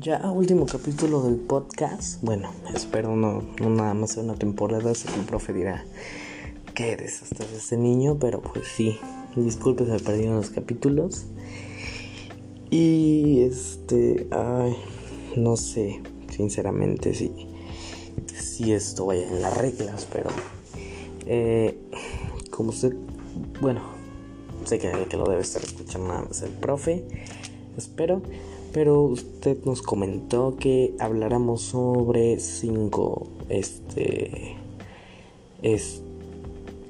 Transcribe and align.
Ya 0.00 0.32
último 0.32 0.64
capítulo 0.64 1.20
del 1.20 1.36
podcast. 1.36 2.22
Bueno, 2.22 2.50
espero 2.74 3.14
no, 3.16 3.42
nada 3.60 3.92
más 3.92 4.12
sea 4.12 4.22
una 4.22 4.34
temporada, 4.34 4.94
sé 4.94 5.08
que 5.08 5.20
el 5.20 5.26
profe 5.26 5.52
dirá 5.52 5.84
que 6.74 6.92
eres 6.92 7.22
hasta 7.22 7.44
ese 7.44 7.76
niño, 7.76 8.16
pero 8.18 8.40
pues 8.40 8.66
sí, 8.66 8.98
disculpe 9.36 9.84
se 9.84 9.90
me 9.90 9.98
perdieron 9.98 10.36
los 10.36 10.48
capítulos. 10.48 11.26
Y 12.70 13.42
este, 13.42 14.26
ay, 14.30 14.74
no 15.36 15.58
sé, 15.58 16.00
sinceramente 16.30 17.12
si, 17.12 17.30
si 18.34 18.72
esto 18.72 19.04
vaya 19.04 19.28
en 19.28 19.42
las 19.42 19.54
reglas, 19.58 20.08
pero 20.10 20.30
eh, 21.26 21.78
como 22.50 22.70
usted, 22.70 22.96
bueno, 23.60 23.82
sé 24.64 24.78
que 24.78 24.90
que 25.10 25.18
lo 25.18 25.26
debe 25.28 25.42
estar 25.42 25.62
escuchando 25.62 26.08
nada 26.08 26.22
más 26.22 26.40
el 26.40 26.52
profe, 26.52 27.04
espero, 27.76 28.22
pero 28.72 29.02
usted 29.02 29.58
nos 29.64 29.82
comentó 29.82 30.56
que 30.58 30.94
habláramos 30.98 31.62
sobre 31.62 32.38
cinco, 32.40 33.26
este, 33.48 34.56
es, 35.62 36.02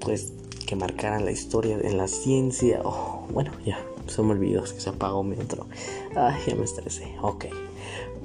pues, 0.01 0.33
que 0.66 0.77
marcaran 0.77 1.25
la 1.25 1.33
historia 1.33 1.79
en 1.83 1.97
la 1.97 2.09
ciencia, 2.09 2.80
oh, 2.84 3.27
bueno, 3.33 3.51
ya, 3.65 3.84
se 4.06 4.23
me 4.23 4.33
olvidó, 4.33 4.62
que 4.62 4.80
se 4.80 4.91
apagó 4.91 5.23
mi 5.23 5.37
otro, 5.37 5.66
ay, 6.15 6.41
ya 6.47 6.55
me 6.55 6.65
estresé, 6.65 7.15
ok. 7.23 7.47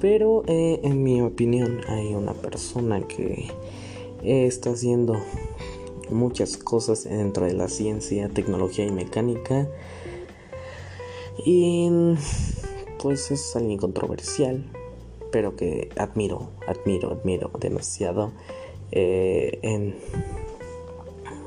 Pero 0.00 0.44
eh, 0.46 0.80
en 0.82 1.02
mi 1.02 1.22
opinión 1.22 1.80
hay 1.88 2.14
una 2.14 2.34
persona 2.34 3.00
que 3.06 3.50
está 4.22 4.70
haciendo 4.70 5.16
muchas 6.10 6.56
cosas 6.56 7.04
dentro 7.04 7.46
de 7.46 7.54
la 7.54 7.68
ciencia, 7.68 8.28
tecnología 8.28 8.84
y 8.84 8.92
mecánica. 8.92 9.68
Y 11.44 11.88
pues 13.00 13.30
es 13.30 13.54
alguien 13.56 13.78
controversial, 13.78 14.64
pero 15.32 15.56
que 15.56 15.90
admiro, 15.96 16.50
admiro, 16.66 17.12
admiro 17.12 17.50
demasiado. 17.60 18.32
Eh, 18.92 19.94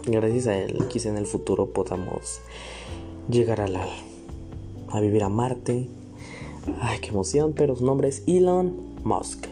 gracias 0.05 0.47
a 0.47 0.57
él, 0.57 0.77
quizá 0.89 1.09
en 1.09 1.17
el 1.17 1.25
futuro 1.25 1.67
podamos 1.67 2.41
llegar 3.29 3.61
a, 3.61 3.67
la, 3.67 3.87
a 4.89 4.99
vivir 4.99 5.23
a 5.23 5.29
Marte. 5.29 5.87
Ay, 6.81 6.99
qué 6.99 7.09
emoción, 7.09 7.53
pero 7.55 7.75
su 7.75 7.85
nombre 7.85 8.09
es 8.09 8.23
Elon 8.27 8.95
Musk. 9.03 9.45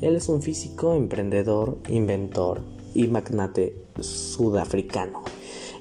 Él 0.00 0.16
es 0.16 0.28
un 0.28 0.42
físico, 0.42 0.94
emprendedor, 0.94 1.78
inventor 1.88 2.60
y 2.94 3.06
magnate 3.06 3.76
sudafricano. 4.00 5.22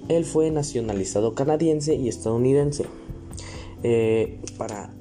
Él 0.07 0.25
fue 0.25 0.51
nacionalizado 0.51 1.33
canadiense 1.33 1.95
y 1.95 2.07
estadounidense. 2.07 2.85
Eh, 3.83 4.39
para 4.57 4.93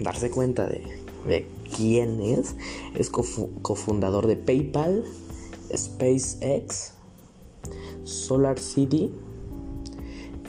darse 0.00 0.30
cuenta 0.30 0.66
de, 0.66 1.46
quién 1.76 2.20
es, 2.20 2.56
es 2.94 3.10
cofundador 3.10 4.26
de 4.26 4.36
PayPal, 4.36 5.04
SpaceX, 5.74 6.94
Solar 8.04 8.58
City, 8.58 9.12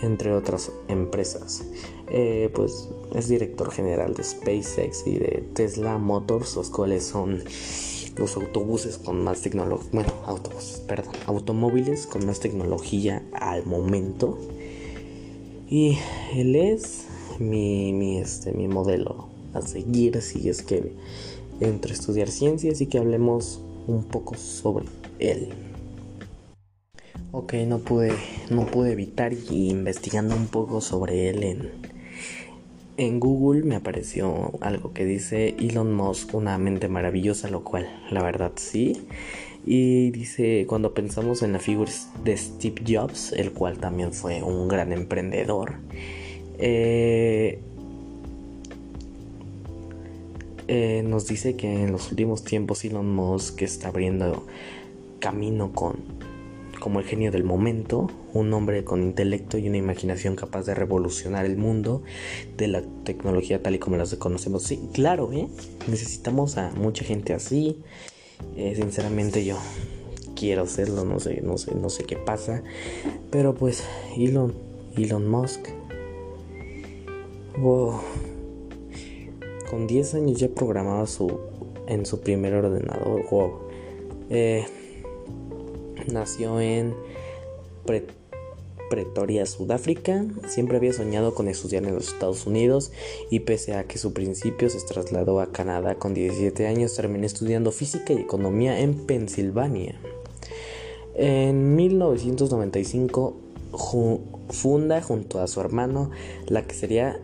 entre 0.02 0.34
otras 0.34 0.72
empresas. 0.88 1.64
Eh, 2.10 2.50
pues 2.54 2.90
es 3.14 3.30
director 3.30 3.72
general 3.72 4.16
de 4.16 4.24
SpaceX 4.24 5.06
y 5.06 5.18
de 5.18 5.50
Tesla 5.54 5.98
Motors, 5.98 6.56
los 6.56 6.70
cuales 6.70 7.06
son 7.06 7.44
los 8.18 8.36
autobuses 8.36 8.98
con 8.98 9.24
más 9.24 9.42
tecnología, 9.42 9.90
bueno, 9.94 10.14
autobuses, 10.26 10.80
perdón, 10.82 11.14
automóviles 11.26 12.08
con 12.08 12.26
más 12.26 12.40
tecnología 12.40 13.24
al 13.34 13.66
momento. 13.66 14.38
Y 15.70 15.98
él 16.34 16.56
es 16.56 17.06
mi, 17.40 17.94
mi, 17.94 18.20
este, 18.20 18.52
mi 18.52 18.68
modelo 18.68 19.31
a 19.54 19.62
seguir 19.62 20.22
si 20.22 20.50
es 20.50 20.62
que 20.62 20.94
entro 21.60 21.92
a 21.92 21.94
estudiar 21.94 22.30
ciencias 22.30 22.82
y 22.82 22.88
que 22.88 22.98
hablemos 22.98 23.62
un 23.88 24.04
poco 24.04 24.36
sobre 24.36 24.86
él. 25.20 25.50
Ok, 27.32 27.54
no 27.66 27.80
pude, 27.80 28.14
no 28.50 28.66
pude 28.66 28.92
evitar 28.92 29.34
y 29.34 29.70
investigando 29.70 30.36
un 30.36 30.48
poco 30.48 30.82
sobre 30.82 31.30
él 31.30 31.44
en, 31.44 31.70
en 32.98 33.20
Google 33.20 33.64
me 33.64 33.76
apareció 33.76 34.52
algo 34.62 34.94
que 34.94 35.06
dice 35.06 35.56
Elon 35.58 35.94
Musk, 35.94 36.36
una 36.36 36.58
mente 36.58 36.88
maravillosa, 36.88 37.50
lo 37.50 37.64
cual 37.64 37.88
la 38.12 38.22
verdad 38.22 38.52
sí. 38.56 39.08
Y 39.66 40.12
dice, 40.12 40.66
cuando 40.68 40.94
pensamos 40.94 41.42
en 41.42 41.54
la 41.54 41.60
figura 41.60 41.92
de 42.24 42.36
Steve 42.36 42.82
Jobs, 42.88 43.32
el 43.32 43.52
cual 43.54 43.78
también 43.78 44.12
fue 44.12 44.42
un 44.42 44.68
gran 44.68 44.92
emprendedor, 44.92 45.76
eh, 46.58 47.60
eh, 50.74 51.04
nos 51.04 51.28
dice 51.28 51.58
que 51.58 51.84
en 51.84 51.92
los 51.92 52.12
últimos 52.12 52.46
tiempos 52.46 52.86
Elon 52.86 53.14
Musk 53.14 53.62
está 53.62 53.90
abriendo 53.90 54.48
camino 55.20 55.74
con 55.74 55.98
como 56.80 57.02
el 57.02 57.06
genio 57.06 57.30
del 57.30 57.44
momento, 57.44 58.10
un 58.34 58.54
hombre 58.54 58.86
con 58.86 59.04
intelecto 59.04 59.58
y 59.58 59.68
una 59.68 59.76
imaginación 59.76 60.38
capaz 60.38 60.66
de 60.66 60.74
revolucionar 60.74 61.46
el 61.46 61.58
mundo 61.58 62.04
de 62.56 62.70
la 62.70 62.84
tecnología 63.04 63.62
tal 63.62 63.76
y 63.76 63.80
como 63.80 63.98
las 63.98 64.16
conocemos. 64.16 64.64
Sí, 64.64 64.80
claro, 64.94 65.34
¿eh? 65.34 65.50
necesitamos 65.90 66.58
a 66.58 66.72
mucha 66.72 67.04
gente 67.04 67.34
así. 67.34 67.84
Eh, 68.56 68.74
sinceramente 68.74 69.44
yo 69.44 69.58
quiero 70.38 70.64
hacerlo, 70.64 71.04
no 71.04 71.20
sé, 71.20 71.42
no 71.42 71.58
sé, 71.58 71.76
no 71.76 71.90
sé 71.90 72.06
qué 72.06 72.16
pasa. 72.16 72.64
Pero 73.30 73.56
pues 73.56 73.84
Elon, 74.18 74.56
Elon 74.96 75.30
Musk. 75.30 75.68
Con 79.72 79.88
10 79.88 80.14
años 80.14 80.40
ya 80.40 80.50
programaba 80.50 81.08
su 81.08 81.40
en 81.88 82.06
su 82.06 82.20
primer 82.20 82.54
ordenador. 82.54 83.26
Wow. 83.32 83.54
Eh, 84.30 84.66
Nació 86.08 86.60
en 86.60 86.94
Pretoria, 88.90 89.46
Sudáfrica. 89.46 90.26
Siempre 90.48 90.78
había 90.78 90.94
soñado 90.94 91.34
con 91.34 91.48
estudiar 91.48 91.84
en 91.84 91.96
los 91.96 92.08
Estados 92.10 92.46
Unidos 92.46 92.92
y 93.30 93.42
pese 93.42 93.76
a 93.76 93.84
que 93.84 93.98
su 93.98 94.14
principio 94.14 94.70
se 94.70 94.80
trasladó 94.86 95.40
a 95.40 95.52
Canadá 95.52 95.96
con 95.96 96.14
17 96.14 96.68
años, 96.68 96.96
terminó 96.96 97.26
estudiando 97.26 97.72
física 97.72 98.14
y 98.14 98.18
economía 98.18 98.80
en 98.80 98.96
Pensilvania. 99.06 99.96
En 101.16 101.76
1995 101.76 103.36
funda 104.50 105.02
junto 105.02 105.40
a 105.40 105.48
su 105.48 105.62
hermano 105.62 106.12
la 106.48 106.64
que 106.66 106.74
sería 106.74 107.22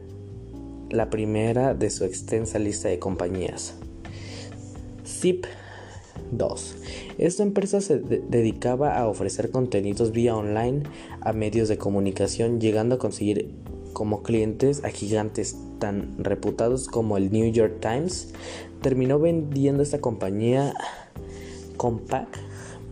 la 0.89 1.09
primera 1.09 1.73
de 1.73 1.89
su 1.89 2.05
extensa 2.05 2.59
lista 2.59 2.89
de 2.89 2.99
compañías. 2.99 3.75
Zip 5.05 5.45
2. 6.31 6.75
Esta 7.17 7.43
empresa 7.43 7.81
se 7.81 7.99
dedicaba 7.99 8.97
a 8.97 9.07
ofrecer 9.07 9.51
contenidos 9.51 10.11
vía 10.11 10.35
online 10.35 10.83
a 11.21 11.33
medios 11.33 11.67
de 11.69 11.77
comunicación, 11.77 12.59
llegando 12.59 12.95
a 12.95 12.99
conseguir 12.99 13.51
como 13.93 14.21
clientes 14.21 14.83
a 14.83 14.89
gigantes 14.89 15.57
tan 15.79 16.23
reputados 16.23 16.87
como 16.87 17.17
el 17.17 17.31
New 17.31 17.51
York 17.51 17.79
Times. 17.79 18.33
Terminó 18.81 19.19
vendiendo 19.19 19.81
esta 19.81 19.99
compañía 19.99 20.73
Compaq 21.77 22.27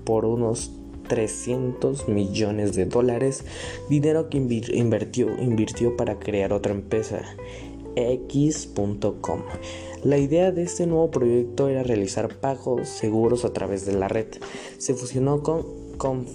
por 0.03 0.25
unos 0.25 0.72
300 1.07 2.07
millones 2.07 2.75
de 2.75 2.85
dólares, 2.85 3.44
dinero 3.89 4.29
que 4.29 4.38
invirtió, 4.38 5.39
invirtió 5.39 5.95
para 5.95 6.17
crear 6.17 6.53
otra 6.53 6.73
empresa, 6.73 7.22
X.com. 7.95 9.41
La 10.03 10.17
idea 10.17 10.51
de 10.51 10.63
este 10.63 10.85
nuevo 10.85 11.09
proyecto 11.09 11.67
era 11.67 11.83
realizar 11.83 12.35
pagos 12.39 12.88
seguros 12.88 13.45
a 13.45 13.53
través 13.53 13.85
de 13.85 13.94
la 13.94 14.07
red. 14.07 14.28
Se 14.78 14.94
fusionó 14.94 15.41
con, 15.41 16.25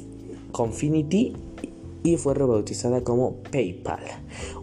Confinity 0.53 1.34
y 2.03 2.16
fue 2.16 2.34
rebautizada 2.34 3.04
como 3.04 3.37
PayPal, 3.53 4.03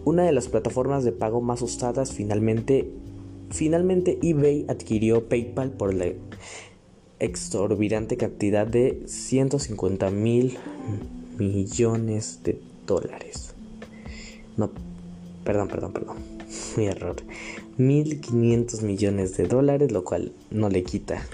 una 0.04 0.24
de 0.24 0.34
las 0.34 0.50
plataformas 0.50 1.04
de 1.06 1.14
pago 1.14 1.40
más 1.40 1.62
usadas. 1.62 2.12
Finalmente, 2.12 2.92
finalmente 3.50 4.20
eBay 4.22 4.66
adquirió 4.68 5.30
PayPal 5.30 5.72
por 5.72 5.94
la 5.94 6.08
exorbitante 7.20 8.18
cantidad 8.18 8.68
de 8.68 9.04
150 9.06 10.12
mil 10.12 10.58
millones 11.38 12.42
de 12.44 12.60
dólares. 12.86 13.54
No, 14.56 14.72
perdón, 15.48 15.70
perdón, 15.70 15.94
perdón. 15.94 16.18
Mi 16.76 16.88
error. 16.88 17.16
1.500 17.78 18.82
millones 18.82 19.38
de 19.38 19.48
dólares, 19.48 19.94
lo 19.94 20.04
cual 20.04 20.34
no 20.52 20.68
le 20.68 20.84
quita 20.84 21.26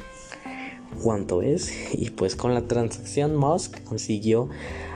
cuánto 1.02 1.42
es. 1.42 1.74
Y 1.94 2.12
pues 2.12 2.36
con 2.36 2.54
la 2.54 2.68
transacción 2.68 3.36
Musk 3.36 3.84
consiguió 3.86 4.50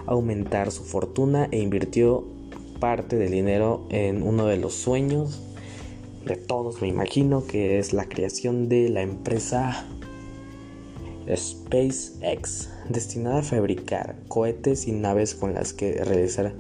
aumentar 0.06 0.72
su 0.72 0.84
fortuna 0.84 1.50
e 1.50 1.60
invirtió 1.60 2.26
parte 2.80 3.16
del 3.16 3.32
dinero 3.32 3.88
en 3.90 4.22
uno 4.22 4.46
de 4.46 4.58
los 4.58 4.76
sueños 4.76 5.42
de 6.24 6.36
todos, 6.36 6.82
me 6.82 6.88
imagino, 6.88 7.48
que 7.48 7.80
es 7.80 7.94
la 7.94 8.08
creación 8.08 8.70
de 8.70 8.90
la 8.90 9.02
empresa 9.02 9.88
SpaceX, 11.34 12.70
destinada 12.88 13.40
a 13.40 13.44
fabricar 13.44 14.18
cohetes 14.28 14.88
y 14.88 14.92
naves 14.92 15.34
con 15.34 15.56
las 15.56 15.74
que 15.74 15.94
realizar 16.04 16.54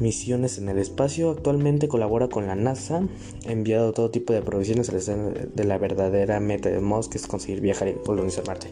misiones 0.00 0.58
en 0.58 0.68
el 0.68 0.78
espacio. 0.78 1.30
Actualmente 1.30 1.88
colabora 1.88 2.28
con 2.28 2.46
la 2.46 2.54
NASA, 2.54 3.02
enviado 3.44 3.92
todo 3.92 4.10
tipo 4.10 4.32
de 4.32 4.42
provisiones 4.42 4.90
de 4.90 5.64
la 5.64 5.78
verdadera 5.78 6.40
meta 6.40 6.68
de 6.68 6.80
Musk, 6.80 7.12
que 7.12 7.18
es 7.18 7.26
conseguir 7.26 7.60
viajar 7.60 7.88
y 7.88 7.94
colonizar 7.94 8.46
Marte. 8.46 8.68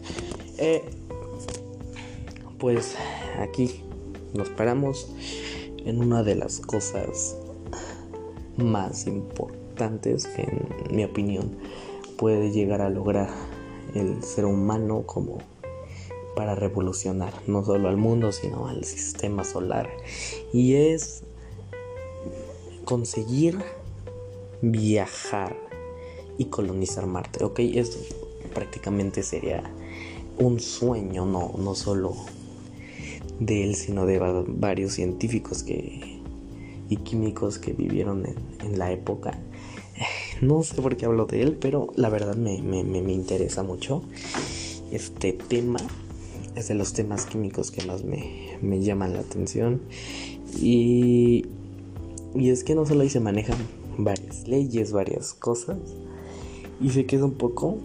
Eh, 0.57 0.83
pues 2.57 2.95
aquí 3.39 3.83
nos 4.33 4.49
paramos 4.49 5.11
en 5.85 5.99
una 5.99 6.23
de 6.23 6.35
las 6.35 6.59
cosas 6.59 7.37
más 8.57 9.07
importantes 9.07 10.25
que 10.27 10.41
en 10.41 10.95
mi 10.95 11.03
opinión 11.03 11.51
puede 12.17 12.51
llegar 12.51 12.81
a 12.81 12.89
lograr 12.89 13.29
el 13.93 14.23
ser 14.23 14.45
humano 14.45 15.03
como 15.05 15.37
para 16.37 16.53
revolucionar 16.53 17.33
no 17.47 17.65
solo 17.65 17.89
al 17.89 17.97
mundo, 17.97 18.31
sino 18.31 18.67
al 18.67 18.83
sistema 18.83 19.43
solar. 19.43 19.89
Y 20.53 20.75
es 20.75 21.23
conseguir 22.85 23.57
viajar 24.61 25.57
y 26.37 26.45
colonizar 26.45 27.07
Marte. 27.07 27.43
Ok, 27.43 27.57
esto 27.61 27.97
prácticamente 28.53 29.23
sería 29.23 29.63
un 30.37 30.59
sueño, 30.59 31.25
no, 31.25 31.55
no 31.57 31.73
solo 31.73 32.15
de 33.39 33.63
él, 33.63 33.75
sino 33.75 34.05
de 34.05 34.19
varios 34.47 34.93
científicos 34.93 35.63
que, 35.63 36.19
y 36.87 36.97
químicos 36.97 37.57
que 37.57 37.73
vivieron 37.73 38.25
en, 38.59 38.77
la 38.77 38.91
época. 38.91 39.39
No 40.41 40.61
sé 40.61 40.79
por 40.83 40.97
qué 40.97 41.07
hablo 41.07 41.25
de 41.25 41.41
él, 41.41 41.57
pero 41.59 41.87
la 41.95 42.09
verdad 42.09 42.35
me, 42.35 42.61
me 42.61 43.11
interesa 43.11 43.63
mucho 43.63 44.03
este 44.91 45.33
tema 45.33 45.79
es 46.57 46.67
de 46.67 46.73
los 46.73 46.93
temas 46.93 47.25
químicos 47.25 47.71
que 47.71 47.85
más 47.85 48.03
me, 48.03 48.81
llaman 48.81 49.13
la 49.13 49.19
atención. 49.19 49.81
Y, 50.59 51.45
y 52.35 52.49
es 52.49 52.63
que 52.63 52.75
no 52.75 52.85
solo 52.85 53.01
ahí 53.01 53.09
se 53.09 53.19
manejan 53.19 53.57
varias 53.97 54.47
leyes, 54.47 54.91
varias 54.91 55.33
cosas. 55.33 55.77
Y 56.81 56.89
se 56.89 57.05
queda 57.05 57.25
un 57.25 57.35
poco 57.35 57.77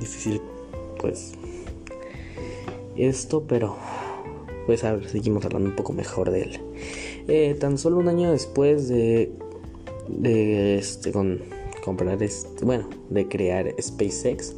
difícil, 0.00 0.40
pues, 1.00 1.32
esto, 2.96 3.44
pero 3.46 3.76
pues 4.66 4.82
a 4.84 4.94
ver, 4.94 5.08
seguimos 5.08 5.44
hablando 5.44 5.68
un 5.68 5.76
poco 5.76 5.92
mejor 5.92 6.30
de 6.30 6.42
él. 6.42 6.60
Eh, 7.28 7.56
tan 7.58 7.78
solo 7.78 7.98
un 7.98 8.08
año 8.08 8.30
después 8.32 8.88
de, 8.88 9.30
de 10.08 10.78
este, 10.78 11.12
con, 11.12 11.40
comprar 11.84 12.22
este, 12.22 12.64
bueno, 12.64 12.88
de 13.10 13.28
crear 13.28 13.74
SpaceX, 13.80 14.54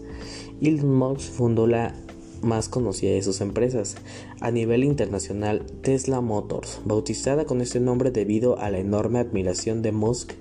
Elon 0.60 0.94
Musk 0.94 1.32
fundó 1.32 1.66
la 1.66 1.94
más 2.42 2.68
conocida 2.68 3.12
de 3.12 3.22
sus 3.22 3.40
empresas. 3.40 3.96
A 4.40 4.50
nivel 4.50 4.84
internacional, 4.84 5.64
Tesla 5.82 6.20
Motors, 6.20 6.80
bautizada 6.84 7.44
con 7.44 7.60
este 7.60 7.80
nombre 7.80 8.10
debido 8.10 8.58
a 8.58 8.70
la 8.70 8.78
enorme 8.78 9.18
admiración 9.18 9.82
de 9.82 9.92
Musk 9.92 10.32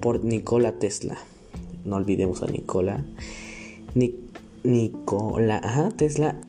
por 0.00 0.24
Nikola 0.24 0.78
Tesla. 0.78 1.18
No 1.84 1.96
olvidemos 1.96 2.42
a 2.42 2.46
Nikola. 2.46 3.04
Nikola, 4.62 5.92
Tesla, 5.96 6.40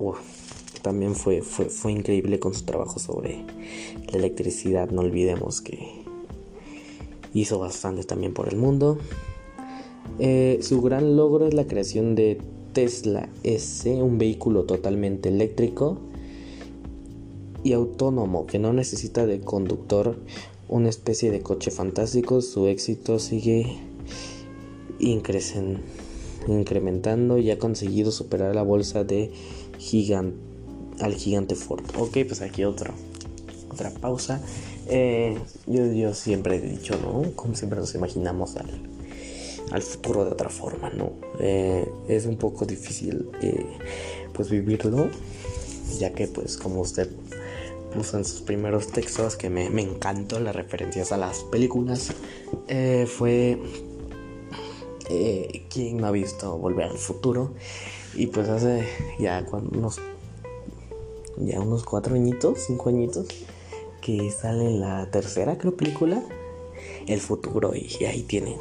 también 0.82 1.16
fue, 1.16 1.42
fue, 1.42 1.66
fue 1.66 1.92
increíble 1.92 2.40
con 2.40 2.54
su 2.54 2.66
trabajo 2.66 3.00
sobre 3.00 3.46
la 4.12 4.18
electricidad. 4.18 4.90
No 4.90 5.02
olvidemos 5.02 5.62
que 5.62 6.02
hizo 7.34 7.60
bastante 7.60 8.04
también 8.04 8.34
por 8.34 8.50
el 8.50 8.58
mundo. 8.58 8.98
Eh, 10.20 10.60
su 10.62 10.82
gran 10.82 11.16
logro 11.16 11.48
es 11.48 11.54
la 11.54 11.66
creación 11.66 12.16
de 12.16 12.40
Tesla 12.74 13.30
S, 13.44 13.90
un 13.90 14.18
vehículo 14.18 14.64
totalmente 14.64 15.30
eléctrico 15.30 15.98
y 17.64 17.74
autónomo 17.74 18.48
que 18.48 18.60
no 18.60 18.74
necesita 18.74 19.26
de 19.26 19.42
conductor, 19.42 20.18
una 20.68 20.90
especie 20.90 21.32
de 21.32 21.42
coche 21.42 21.72
fantástico. 21.72 22.42
Su 22.42 22.68
éxito 22.68 23.20
sigue 23.20 23.78
incrementando 25.00 27.38
y 27.38 27.52
ha 27.52 27.60
conseguido 27.60 28.12
superar 28.12 28.56
la 28.56 28.64
bolsa 28.64 29.04
de 29.04 29.32
al 31.00 31.14
gigante 31.16 31.56
Ford. 31.56 31.84
Ok, 31.98 32.20
pues 32.28 32.42
aquí 32.42 32.64
otro, 32.64 32.94
otra 33.70 33.92
pausa. 33.92 34.42
Eh, 34.88 35.38
yo, 35.68 35.86
yo 35.92 36.14
siempre 36.14 36.58
he 36.58 36.62
dicho, 36.62 36.98
¿no? 37.02 37.32
Como 37.36 37.56
siempre 37.56 37.80
nos 37.80 37.96
imaginamos 37.96 38.56
al 38.56 38.70
al 39.72 39.82
futuro 39.82 40.26
de 40.26 40.32
otra 40.32 40.50
forma, 40.50 40.90
¿no? 40.90 41.14
Eh, 41.40 41.90
es 42.08 42.26
un 42.26 42.38
poco 42.38 42.66
difícil 42.66 43.30
eh, 43.42 43.66
pues 44.34 44.50
vivirlo, 44.50 45.08
ya 45.98 46.14
que 46.14 46.28
pues 46.28 46.58
como 46.58 46.82
usted 46.82 47.10
puso 47.94 48.18
en 48.18 48.26
sus 48.26 48.42
primeros 48.42 48.88
textos, 48.88 49.36
que 49.36 49.50
me, 49.50 49.66
encantó 49.66 50.40
las 50.40 50.56
referencias 50.56 51.12
a 51.12 51.18
las 51.18 51.40
películas, 51.44 52.12
eh, 52.68 53.06
fue 53.08 53.60
quien 55.70 55.98
no 55.98 56.08
ha 56.08 56.12
visto 56.12 56.58
Volver 56.58 56.86
al 56.86 56.98
Futuro, 56.98 57.52
y 58.14 58.28
pues 58.28 58.48
hace 58.48 58.88
ya 59.20 59.46
unos, 59.52 60.00
ya 61.38 61.60
unos 61.60 61.84
cuatro 61.84 62.16
añitos, 62.16 62.60
cinco 62.68 62.90
añitos, 62.90 63.28
que 64.02 64.32
sale 64.32 64.72
la 64.72 65.10
tercera 65.12 65.58
creo 65.58 65.76
película, 65.76 66.24
El 67.08 67.20
Futuro, 67.20 67.74
y 67.76 68.06
ahí 68.06 68.24
tienen 68.24 68.56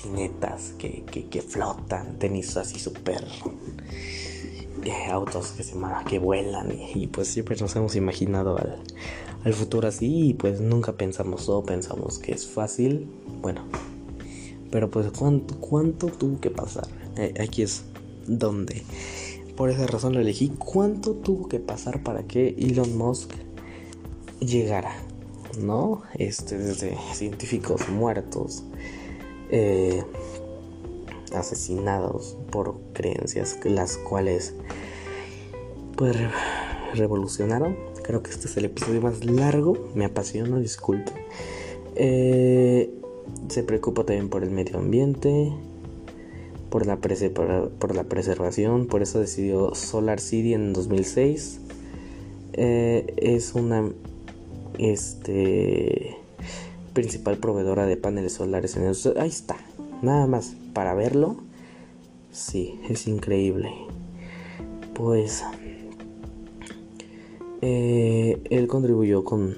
patinetas 0.00 0.74
que, 0.78 1.04
que, 1.04 1.42
flotan, 1.42 2.18
tenis 2.18 2.56
así 2.56 2.78
súper 2.78 3.24
eh, 4.84 5.10
autos 5.10 5.52
que 5.52 5.62
se 5.62 5.74
que 6.08 6.18
vuelan 6.18 6.72
y, 6.94 7.06
pues 7.08 7.28
siempre 7.28 7.56
nos 7.60 7.74
hemos 7.76 7.96
imaginado 7.96 8.56
al, 8.56 9.54
futuro 9.54 9.88
así 9.88 10.28
y 10.28 10.34
pues 10.34 10.60
nunca 10.60 10.92
pensamos 10.92 11.48
o 11.48 11.62
pensamos 11.62 12.18
que 12.18 12.32
es 12.32 12.46
fácil 12.46 13.08
bueno 13.40 13.64
pero 14.70 14.90
pues 14.90 15.10
cuánto, 15.16 15.56
cuánto 15.56 16.08
tuvo 16.08 16.40
que 16.40 16.50
pasar 16.50 16.86
eh, 17.16 17.34
aquí 17.40 17.62
es 17.62 17.84
donde 18.26 18.82
por 19.56 19.70
esa 19.70 19.86
razón 19.86 20.12
lo 20.12 20.20
elegí 20.20 20.50
cuánto 20.50 21.14
tuvo 21.14 21.48
que 21.48 21.58
pasar 21.58 22.02
para 22.02 22.24
que 22.24 22.54
Elon 22.58 22.96
Musk 22.98 23.32
llegara 24.40 24.94
no 25.58 26.02
este 26.14 26.58
desde 26.58 26.96
científicos 27.14 27.88
muertos 27.88 28.62
eh, 29.50 30.02
asesinados 31.34 32.36
por 32.50 32.76
creencias 32.92 33.58
las 33.64 33.96
cuales 33.96 34.54
pues 35.96 36.16
revolucionaron. 36.94 37.76
Creo 38.02 38.22
que 38.22 38.30
este 38.30 38.48
es 38.48 38.56
el 38.56 38.64
episodio 38.64 39.00
más 39.00 39.24
largo, 39.24 39.88
me 39.94 40.04
apasiona, 40.04 40.58
disculpe. 40.58 41.12
Eh, 41.96 42.90
se 43.48 43.62
preocupa 43.62 44.04
también 44.04 44.28
por 44.28 44.42
el 44.42 44.50
medio 44.50 44.78
ambiente, 44.78 45.52
por 46.70 46.86
la, 46.86 46.96
por 46.96 47.94
la 47.94 48.04
preservación, 48.04 48.86
por 48.86 49.02
eso 49.02 49.20
decidió 49.20 49.74
Solar 49.74 50.20
City 50.20 50.54
en 50.54 50.72
2006. 50.72 51.60
Eh, 52.52 53.14
es 53.16 53.54
una 53.54 53.90
este 54.78 56.16
principal 56.92 57.38
proveedora 57.38 57.86
de 57.86 57.96
paneles 57.96 58.34
solares 58.34 58.76
en 58.76 58.84
el... 58.84 58.96
Ahí 59.18 59.28
está, 59.28 59.56
nada 60.02 60.26
más 60.26 60.54
para 60.72 60.94
verlo. 60.94 61.36
Sí, 62.32 62.80
es 62.88 63.06
increíble. 63.06 63.70
Pues 64.94 65.44
eh, 67.62 68.40
él 68.50 68.68
contribuyó 68.68 69.24
con, 69.24 69.56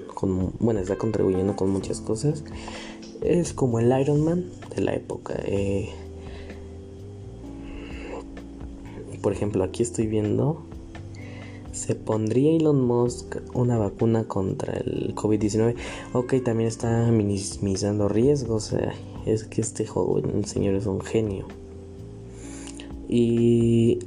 bueno, 0.59 0.81
está 0.81 0.97
contribuyendo 0.97 1.57
con 1.57 1.71
muchas 1.71 2.01
cosas. 2.01 2.45
Es 3.21 3.53
como 3.53 3.79
el 3.79 3.93
Iron 4.01 4.25
Man 4.25 4.47
de 4.75 4.83
la 4.83 4.95
época. 4.95 5.35
Eh, 5.45 5.91
por 9.21 9.33
ejemplo, 9.33 9.63
aquí 9.63 9.83
estoy 9.83 10.07
viendo 10.07 10.63
¿Se 11.83 11.97
pondría 11.97 12.53
Elon 12.53 12.81
Musk 12.81 13.39
una 13.55 13.77
vacuna 13.77 14.23
contra 14.23 14.75
el 14.75 15.17
COVID-19? 15.17 15.75
Ok, 16.13 16.35
también 16.45 16.69
está 16.69 17.11
minimizando 17.11 18.09
riesgos. 18.09 18.73
es 19.27 19.43
que 19.43 19.63
este 19.63 19.85
joven, 19.85 20.45
señor 20.45 20.77
es 20.77 20.87
un 20.87 21.01
genio. 21.01 21.49
Y 23.09 23.99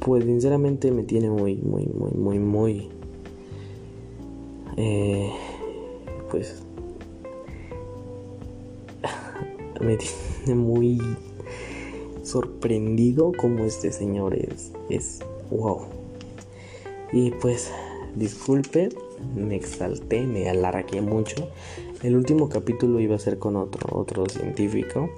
pues 0.00 0.24
sinceramente 0.24 0.90
me 0.92 1.02
tiene 1.02 1.28
muy, 1.28 1.56
muy, 1.56 1.84
muy, 1.84 2.12
muy, 2.12 2.38
muy... 2.38 2.88
Eh, 4.78 5.30
pues... 6.30 6.62
me 9.82 9.98
tiene 9.98 10.58
muy 10.58 10.98
sorprendido 12.22 13.30
como 13.36 13.66
este 13.66 13.92
señor 13.92 14.34
es, 14.34 14.72
es 14.88 15.20
wow. 15.50 15.97
Y 17.12 17.30
pues, 17.30 17.70
disculpe, 18.14 18.90
me 19.34 19.56
exalté, 19.56 20.26
me 20.26 20.48
alargué 20.48 21.00
mucho. 21.00 21.48
El 22.02 22.16
último 22.16 22.48
capítulo 22.48 23.00
iba 23.00 23.16
a 23.16 23.18
ser 23.18 23.38
con 23.38 23.56
otro, 23.56 23.98
otro 23.98 24.26
científico. 24.28 25.10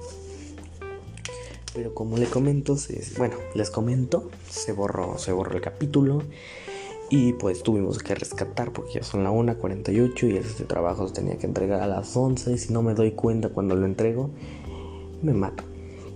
Pero 1.75 1.95
como 1.95 2.17
le 2.17 2.27
comento, 2.27 2.77
bueno, 3.17 3.37
les 3.55 3.71
comento, 3.71 4.29
se 4.49 4.73
borró, 4.73 5.19
se 5.19 5.33
borró 5.33 5.55
el 5.55 5.61
capítulo. 5.61 6.23
Y 7.11 7.33
pues 7.35 7.65
tuvimos 7.65 7.99
que 7.99 8.15
rescatar 8.15 8.73
porque 8.73 8.95
ya 8.95 9.03
son 9.03 9.25
la 9.25 9.31
1.48 9.31 10.33
y 10.33 10.37
este 10.37 10.65
trabajo 10.65 11.09
se 11.09 11.15
tenía 11.15 11.37
que 11.39 11.47
entregar 11.47 11.83
a 11.83 11.89
las 11.89 12.17
11. 12.17 12.53
Y 12.53 12.59
si 12.59 12.73
no 12.73 12.83
me 12.83 12.95
doy 12.95 13.13
cuenta 13.13 13.49
cuando 13.49 13.75
lo 13.75 13.85
entrego, 13.85 14.31
me 15.23 15.33
mato. 15.33 15.65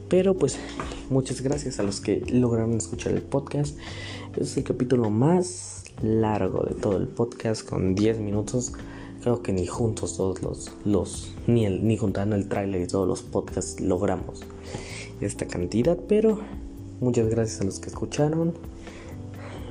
Pero 0.09 0.35
pues 0.35 0.59
muchas 1.11 1.40
gracias 1.42 1.78
a 1.78 1.82
los 1.82 2.00
que 2.00 2.23
lograron 2.30 2.75
escuchar 2.75 3.12
el 3.12 3.23
podcast. 3.23 3.76
Es 4.37 4.56
el 4.56 4.64
capítulo 4.64 5.11
más 5.11 5.84
largo 6.02 6.64
de 6.64 6.75
todo 6.75 6.96
el 6.96 7.08
podcast 7.08 7.68
con 7.68 7.94
10 7.94 8.20
minutos. 8.20 8.73
Creo 9.23 9.42
que 9.42 9.52
ni 9.52 9.66
juntos 9.66 10.16
todos 10.16 10.42
los, 10.42 10.73
los 10.84 11.34
ni, 11.46 11.66
el, 11.66 11.87
ni 11.87 11.96
juntando 11.96 12.37
el 12.37 12.49
tráiler 12.49 12.82
y 12.82 12.87
todos 12.87 13.08
los 13.08 13.23
podcasts 13.23 13.80
logramos 13.80 14.42
esta 15.20 15.46
cantidad. 15.46 15.99
Pero 16.08 16.40
muchas 17.00 17.28
gracias 17.28 17.61
a 17.61 17.64
los 17.64 17.80
que 17.80 17.88
escucharon. 17.88 18.54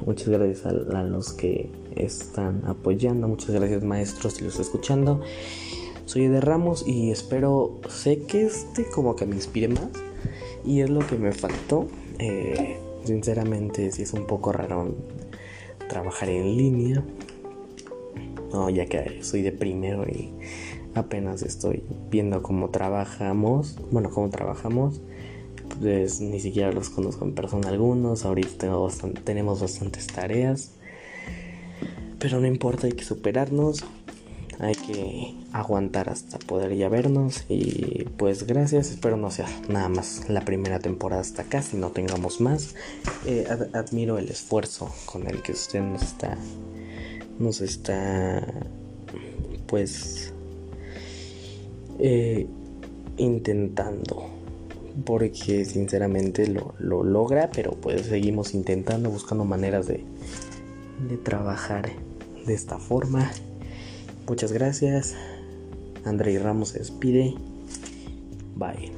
Muchas 0.06 0.28
gracias 0.28 0.66
a, 0.66 1.04
los 1.04 1.34
que 1.34 1.70
están 1.96 2.64
apoyando. 2.66 3.28
Muchas 3.28 3.52
gracias 3.52 3.84
maestros 3.84 4.34
si 4.34 4.44
los 4.44 4.60
escuchando. 4.60 5.22
Soy 6.06 6.28
de 6.28 6.42
Ramos 6.42 6.86
y 6.86 7.12
espero, 7.12 7.80
sé 7.88 8.24
que 8.24 8.46
este 8.46 8.86
como 8.90 9.16
que 9.16 9.26
me 9.26 9.36
inspire 9.36 9.70
más. 9.70 9.90
Y 10.66 10.82
es 10.82 10.90
lo 10.90 11.06
que 11.06 11.18
me 11.18 11.32
faltó. 11.32 11.88
Eh, 12.20 12.78
sinceramente, 13.04 13.92
si 13.92 14.04
es 14.04 14.14
un 14.14 14.26
poco 14.26 14.52
raro 14.52 14.96
trabajar 15.88 16.30
en 16.30 16.58
línea. 16.58 17.04
No, 18.52 18.70
ya 18.70 18.86
que 18.86 19.24
soy 19.24 19.42
de 19.42 19.52
primero 19.52 20.06
y 20.06 20.32
apenas 20.96 21.42
estoy 21.42 21.84
viendo 22.10 22.42
cómo 22.44 22.70
trabajamos. 22.70 23.78
Bueno, 23.92 24.10
cómo 24.12 24.30
trabajamos. 24.30 25.02
Pues 25.80 26.22
ni 26.22 26.40
siquiera 26.40 26.72
los 26.72 26.90
conozco 26.90 27.26
en 27.26 27.34
persona 27.34 27.70
algunos. 27.70 28.26
Ahorita 28.26 28.68
tenemos 29.24 29.62
bastantes 29.62 30.08
tareas. 30.08 30.74
Pero 32.20 32.40
no 32.40 32.48
importa, 32.48 32.88
hay 32.88 32.94
que 32.94 33.04
superarnos. 33.04 33.84
Hay 34.64 34.76
que 34.76 35.36
aguantar 35.52 36.10
hasta 36.10 36.40
poder 36.40 36.76
ya 36.76 36.90
vernos. 36.90 37.46
Y 37.50 38.06
pues 38.18 38.48
gracias. 38.48 38.90
Espero 38.92 39.18
no 39.18 39.32
sea 39.32 39.48
nada 39.70 39.90
más 39.90 40.30
la 40.30 40.42
primera 40.46 40.80
temporada 40.80 41.22
hasta 41.22 41.44
acá. 41.44 41.62
Si 41.62 41.78
no 41.78 41.92
tengamos 41.92 42.42
más. 42.42 42.76
Eh, 43.26 43.46
admiro 43.74 44.18
el 44.18 44.30
esfuerzo 44.30 44.90
con 45.06 45.28
el 45.28 45.42
que 45.42 45.52
usted 45.52 45.82
nos 45.82 46.02
está. 46.02 46.38
Nos 47.40 47.62
está. 47.62 48.46
Pues. 49.68 50.34
Eh, 52.00 52.48
intentando 53.18 54.30
porque 55.06 55.66
sinceramente 55.66 56.48
lo, 56.48 56.76
logra, 56.80 57.50
pero 57.54 57.72
pues 57.72 58.04
seguimos 58.04 58.54
intentando, 58.54 59.10
buscando 59.10 59.44
maneras 59.46 59.88
de, 59.88 60.04
de 61.10 61.18
trabajar 61.18 61.92
de 62.46 62.54
esta 62.54 62.78
forma. 62.78 63.32
Muchas 64.28 64.52
gracias. 64.52 65.16
André 66.06 66.38
Ramos 66.40 66.70
se 66.70 66.80
despide. 66.80 67.34
Bye. 68.56 68.92